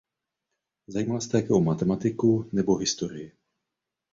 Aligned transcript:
Zajímal 0.87 1.21
se 1.21 1.29
také 1.29 1.49
o 1.49 1.59
matematiku 1.59 2.49
nebo 2.53 2.75
historii. 2.75 3.31